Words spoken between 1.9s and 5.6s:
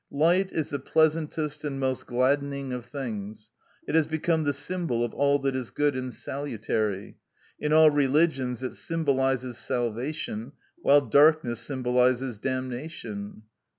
gladdening of things; it has become the symbol of all that